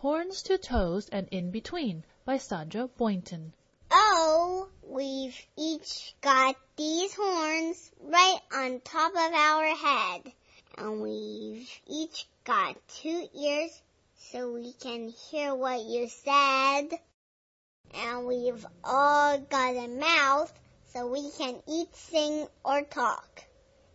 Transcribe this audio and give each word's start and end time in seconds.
Horns 0.00 0.42
to 0.44 0.58
Toes 0.58 1.08
and 1.08 1.26
In 1.32 1.50
Between 1.50 2.04
by 2.24 2.38
Sandra 2.38 2.86
Boynton. 2.86 3.52
Oh, 3.90 4.68
we've 4.80 5.36
each 5.56 6.14
got 6.20 6.54
these 6.76 7.12
horns 7.14 7.90
right 8.00 8.38
on 8.54 8.80
top 8.80 9.10
of 9.10 9.32
our 9.34 9.74
head. 9.74 10.32
And 10.76 11.02
we've 11.02 11.68
each 11.88 12.28
got 12.44 12.76
two 12.86 13.28
ears 13.34 13.82
so 14.14 14.52
we 14.52 14.72
can 14.74 15.08
hear 15.08 15.52
what 15.52 15.82
you 15.82 16.06
said. 16.08 16.90
And 17.92 18.24
we've 18.24 18.64
all 18.84 19.38
got 19.38 19.74
a 19.74 19.88
mouth 19.88 20.52
so 20.92 21.08
we 21.08 21.28
can 21.32 21.60
eat, 21.66 21.96
sing, 21.96 22.46
or 22.64 22.82
talk. 22.82 23.42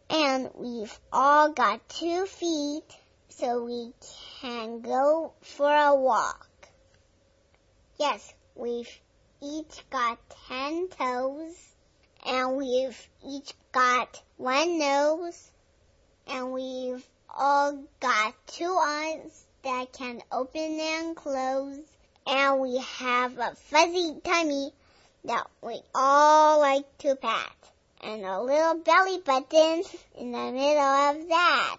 And 0.10 0.50
we've 0.54 1.00
all 1.14 1.54
got 1.54 1.88
two 1.88 2.26
feet 2.26 2.94
so 3.38 3.64
we 3.64 3.92
can 4.42 4.82
go 4.82 5.34
for 5.42 5.74
a 5.74 5.96
walk. 5.96 6.48
Yes, 8.00 8.34
we've 8.56 8.90
each 9.42 9.84
got 9.90 10.20
ten 10.48 10.88
toes, 10.90 11.56
and 12.26 12.56
we've 12.56 13.10
each 13.28 13.54
got 13.72 14.22
one 14.38 14.78
nose, 14.78 15.52
and 16.28 16.52
we've 16.52 17.06
all 17.28 17.84
got 18.00 18.36
two 18.48 18.78
eyes 18.80 19.46
that 19.64 19.92
can 19.94 20.22
open 20.32 20.80
and 20.80 21.16
close, 21.16 21.80
and 22.28 22.60
we 22.60 22.78
have 22.78 23.38
a 23.40 23.56
fuzzy 23.56 24.16
tummy 24.24 24.72
that 25.26 25.48
we 25.62 25.82
all 25.96 26.60
like 26.60 26.98
to 27.00 27.16
pat, 27.16 27.72
and 28.02 28.24
a 28.24 28.42
little 28.42 28.76
belly 28.76 29.20
button 29.20 29.84
in 30.18 30.32
the 30.32 30.52
middle 30.52 30.84
of 30.84 31.28
that. 31.30 31.78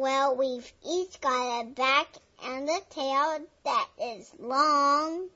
Well, 0.00 0.36
we've 0.36 0.72
each 0.88 1.20
got 1.20 1.60
a 1.60 1.64
back 1.64 2.06
and 2.44 2.68
a 2.68 2.80
tail 2.88 3.40
that 3.64 3.88
is 4.00 4.32
long, 4.38 5.26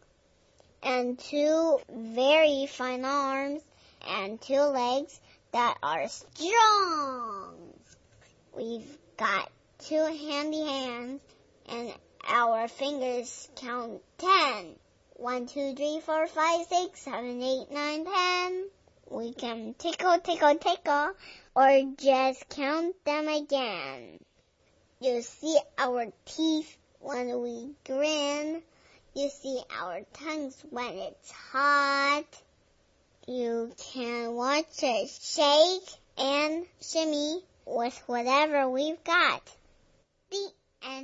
and 0.85 1.19
two 1.19 1.81
very 1.91 2.67
fine 2.67 3.05
arms, 3.05 3.61
and 4.09 4.41
two 4.41 4.61
legs 4.61 5.21
that 5.51 5.79
are 5.83 6.07
strong. 6.07 7.75
We've 8.57 8.87
got 9.17 9.51
two 9.81 9.97
handy 9.97 10.65
hands, 10.65 11.21
and 11.69 11.93
our 12.29 12.69
fingers 12.69 13.49
count 13.57 14.01
ten. 14.19 14.77
One, 15.17 15.47
two, 15.49 15.75
three, 15.75 15.99
four, 16.07 16.29
five, 16.29 16.67
six, 16.69 17.01
seven, 17.01 17.43
eight, 17.43 17.69
nine, 17.73 18.05
ten. 18.05 18.69
We 19.11 19.35
can 19.35 19.75
tickle, 19.75 20.21
tickle, 20.21 20.55
tickle, 20.55 21.15
or 21.57 21.95
just 21.97 22.49
count 22.49 22.95
them 23.05 23.27
again. 23.27 24.21
You 25.03 25.21
see 25.23 25.59
our 25.79 26.07
teeth 26.27 26.77
when 27.01 27.43
we 27.43 27.71
grin. 27.85 28.63
You 29.15 29.31
see 29.31 29.61
our 29.81 30.03
tongues 30.13 30.55
when 30.71 30.95
it's 30.95 31.33
hot. 31.33 32.25
You 33.27 33.73
can 33.93 34.37
watch 34.37 34.85
us 34.85 35.35
shake 35.35 35.91
and 36.17 36.65
shimmy 36.81 37.43
with 37.67 38.01
whatever 38.07 38.69
we've 38.69 39.03
got. 39.03 39.43
The 40.31 40.49
end. 40.85 41.03